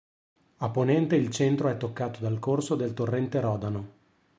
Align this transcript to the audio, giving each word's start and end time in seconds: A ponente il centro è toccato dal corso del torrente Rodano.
A 0.57 0.69
ponente 0.71 1.15
il 1.15 1.29
centro 1.29 1.69
è 1.69 1.77
toccato 1.77 2.21
dal 2.21 2.39
corso 2.39 2.73
del 2.73 2.95
torrente 2.95 3.39
Rodano. 3.39 3.89